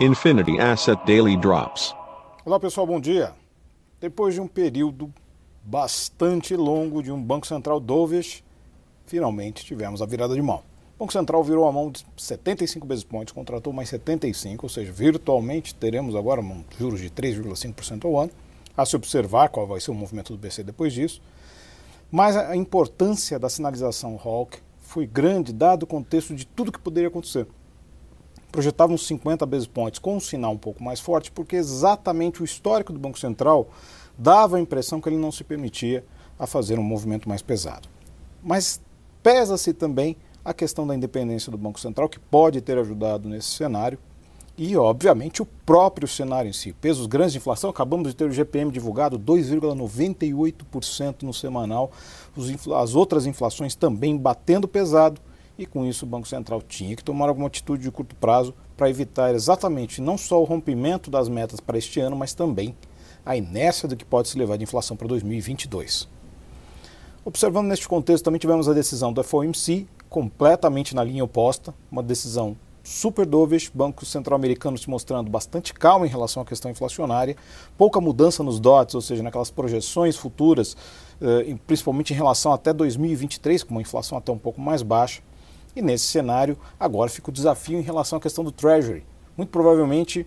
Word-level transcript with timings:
Infinity 0.00 0.58
Asset 0.58 1.00
Daily 1.06 1.36
Drops. 1.36 1.94
Olá 2.44 2.58
pessoal, 2.58 2.84
bom 2.84 3.00
dia. 3.00 3.32
Depois 4.00 4.34
de 4.34 4.40
um 4.40 4.48
período 4.48 5.14
bastante 5.62 6.56
longo 6.56 7.00
de 7.00 7.12
um 7.12 7.22
Banco 7.22 7.46
Central 7.46 7.78
dovish, 7.78 8.42
finalmente 9.06 9.64
tivemos 9.64 10.02
a 10.02 10.06
virada 10.06 10.34
de 10.34 10.42
mão. 10.42 10.64
O 10.96 11.04
Banco 11.04 11.12
Central 11.12 11.44
virou 11.44 11.68
a 11.68 11.70
mão 11.70 11.92
de 11.92 12.04
75 12.16 12.84
basis 12.84 13.04
points, 13.04 13.32
contratou 13.32 13.72
mais 13.72 13.88
75, 13.88 14.66
ou 14.66 14.68
seja, 14.68 14.90
virtualmente 14.90 15.72
teremos 15.72 16.16
agora 16.16 16.40
um 16.40 16.64
juros 16.76 17.00
de 17.00 17.08
3,5% 17.08 18.04
ao 18.04 18.18
ano. 18.18 18.32
A 18.76 18.84
se 18.84 18.96
observar 18.96 19.48
qual 19.48 19.64
vai 19.64 19.78
ser 19.78 19.92
o 19.92 19.94
movimento 19.94 20.32
do 20.32 20.38
BC 20.38 20.64
depois 20.64 20.92
disso. 20.92 21.22
Mas 22.10 22.36
a 22.36 22.56
importância 22.56 23.38
da 23.38 23.48
sinalização 23.48 24.20
Hawk 24.24 24.58
foi 24.80 25.06
grande, 25.06 25.52
dado 25.52 25.84
o 25.84 25.86
contexto 25.86 26.34
de 26.34 26.44
tudo 26.44 26.72
que 26.72 26.80
poderia 26.80 27.08
acontecer 27.08 27.46
projetavam 28.54 28.96
50 28.96 29.44
basis 29.44 29.66
points 29.66 29.98
com 29.98 30.14
um 30.14 30.20
sinal 30.20 30.52
um 30.52 30.56
pouco 30.56 30.80
mais 30.80 31.00
forte, 31.00 31.32
porque 31.32 31.56
exatamente 31.56 32.40
o 32.40 32.44
histórico 32.44 32.92
do 32.92 33.00
Banco 33.00 33.18
Central 33.18 33.68
dava 34.16 34.58
a 34.58 34.60
impressão 34.60 35.00
que 35.00 35.08
ele 35.08 35.16
não 35.16 35.32
se 35.32 35.42
permitia 35.42 36.04
a 36.38 36.46
fazer 36.46 36.78
um 36.78 36.82
movimento 36.84 37.28
mais 37.28 37.42
pesado. 37.42 37.88
Mas 38.40 38.80
pesa-se 39.24 39.74
também 39.74 40.16
a 40.44 40.54
questão 40.54 40.86
da 40.86 40.94
independência 40.94 41.50
do 41.50 41.58
Banco 41.58 41.80
Central, 41.80 42.08
que 42.08 42.20
pode 42.20 42.60
ter 42.60 42.78
ajudado 42.78 43.28
nesse 43.28 43.48
cenário, 43.48 43.98
e, 44.56 44.76
obviamente, 44.76 45.42
o 45.42 45.46
próprio 45.66 46.06
cenário 46.06 46.48
em 46.48 46.52
si. 46.52 46.72
Pesos 46.74 47.08
grandes 47.08 47.32
de 47.32 47.38
inflação, 47.38 47.70
acabamos 47.70 48.06
de 48.06 48.14
ter 48.14 48.26
o 48.26 48.32
GPM 48.32 48.70
divulgado, 48.70 49.18
2,98% 49.18 51.24
no 51.24 51.34
semanal, 51.34 51.90
as 52.80 52.94
outras 52.94 53.26
inflações 53.26 53.74
também 53.74 54.16
batendo 54.16 54.68
pesado, 54.68 55.20
e 55.58 55.66
com 55.66 55.84
isso 55.84 56.04
o 56.04 56.08
Banco 56.08 56.26
Central 56.26 56.60
tinha 56.62 56.96
que 56.96 57.04
tomar 57.04 57.28
alguma 57.28 57.46
atitude 57.46 57.82
de 57.82 57.90
curto 57.90 58.14
prazo 58.16 58.54
para 58.76 58.90
evitar 58.90 59.34
exatamente 59.34 60.00
não 60.00 60.18
só 60.18 60.40
o 60.40 60.44
rompimento 60.44 61.10
das 61.10 61.28
metas 61.28 61.60
para 61.60 61.78
este 61.78 62.00
ano, 62.00 62.16
mas 62.16 62.34
também 62.34 62.74
a 63.24 63.36
inércia 63.36 63.88
do 63.88 63.96
que 63.96 64.04
pode 64.04 64.28
se 64.28 64.38
levar 64.38 64.56
de 64.56 64.64
inflação 64.64 64.96
para 64.96 65.08
2022. 65.08 66.08
Observando 67.24 67.68
neste 67.68 67.88
contexto, 67.88 68.24
também 68.24 68.38
tivemos 68.38 68.68
a 68.68 68.74
decisão 68.74 69.12
do 69.12 69.24
FOMC, 69.24 69.86
completamente 70.10 70.94
na 70.94 71.02
linha 71.02 71.24
oposta, 71.24 71.74
uma 71.90 72.02
decisão 72.02 72.56
super 72.82 73.24
dovish, 73.24 73.70
Banco 73.72 74.04
Central 74.04 74.36
Americano 74.36 74.76
se 74.76 74.90
mostrando 74.90 75.30
bastante 75.30 75.72
calmo 75.72 76.04
em 76.04 76.08
relação 76.08 76.42
à 76.42 76.44
questão 76.44 76.70
inflacionária, 76.70 77.34
pouca 77.78 77.98
mudança 77.98 78.42
nos 78.42 78.60
DOTs, 78.60 78.94
ou 78.94 79.00
seja, 79.00 79.22
naquelas 79.22 79.50
projeções 79.50 80.16
futuras, 80.16 80.76
eh, 81.20 81.56
principalmente 81.66 82.12
em 82.12 82.16
relação 82.16 82.52
até 82.52 82.74
2023, 82.74 83.62
com 83.62 83.70
uma 83.70 83.80
inflação 83.80 84.18
até 84.18 84.30
um 84.30 84.38
pouco 84.38 84.60
mais 84.60 84.82
baixa. 84.82 85.22
E 85.76 85.82
nesse 85.82 86.04
cenário, 86.04 86.56
agora 86.78 87.10
fica 87.10 87.30
o 87.30 87.32
desafio 87.32 87.78
em 87.78 87.82
relação 87.82 88.18
à 88.18 88.20
questão 88.20 88.44
do 88.44 88.52
Treasury. 88.52 89.04
Muito 89.36 89.50
provavelmente, 89.50 90.26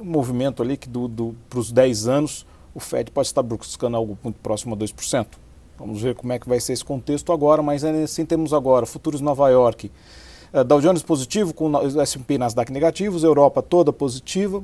um 0.00 0.04
movimento 0.04 0.62
ali 0.62 0.76
que 0.76 0.88
do, 0.88 1.06
do, 1.06 1.36
para 1.50 1.58
os 1.58 1.70
10 1.70 2.08
anos, 2.08 2.46
o 2.74 2.80
Fed 2.80 3.10
pode 3.10 3.26
estar 3.26 3.42
buscando 3.42 3.96
algo 3.96 4.18
muito 4.22 4.36
próximo 4.40 4.74
a 4.74 4.78
2%. 4.78 5.26
Vamos 5.78 6.00
ver 6.00 6.14
como 6.14 6.32
é 6.32 6.38
que 6.38 6.48
vai 6.48 6.58
ser 6.58 6.72
esse 6.72 6.84
contexto 6.84 7.32
agora, 7.32 7.62
mas 7.62 7.84
assim 7.84 8.24
temos 8.24 8.52
agora 8.52 8.86
futuros 8.86 9.20
Nova 9.20 9.48
York, 9.48 9.90
uh, 10.52 10.64
Dow 10.64 10.80
Jones 10.80 11.02
positivo 11.02 11.52
com 11.52 11.70
o 11.70 12.00
S&P 12.00 12.38
Nasdaq 12.38 12.72
negativos, 12.72 13.22
Europa 13.22 13.62
toda 13.62 13.92
positiva. 13.92 14.62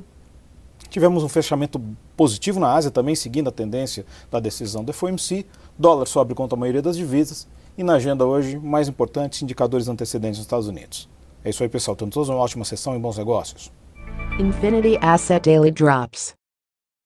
Tivemos 0.89 1.23
um 1.23 1.29
fechamento 1.29 1.81
positivo 2.17 2.59
na 2.59 2.73
Ásia 2.73 2.91
também, 2.91 3.15
seguindo 3.15 3.47
a 3.47 3.51
tendência 3.51 4.05
da 4.31 4.39
decisão 4.39 4.83
do 4.83 4.91
FOMC. 4.91 5.45
Dólar 5.77 6.05
sobe 6.05 6.33
contra 6.33 6.57
a 6.57 6.59
maioria 6.59 6.81
das 6.81 6.97
divisas 6.97 7.47
e 7.77 7.83
na 7.83 7.93
agenda 7.95 8.25
hoje, 8.25 8.57
mais 8.57 8.87
importantes 8.87 9.41
indicadores 9.41 9.87
antecedentes 9.87 10.37
nos 10.37 10.45
Estados 10.45 10.67
Unidos. 10.67 11.09
É 11.43 11.49
isso 11.49 11.61
aí, 11.61 11.69
pessoal. 11.69 11.95
Tenham 11.95 12.09
todos 12.09 12.29
uma 12.29 12.37
ótima 12.37 12.65
sessão 12.65 12.95
e 12.95 12.99
bons 12.99 13.17
negócios. 13.17 13.71
Infinity 14.39 14.97
Asset 15.01 15.49
Daily 15.49 15.71
Drops. 15.71 16.33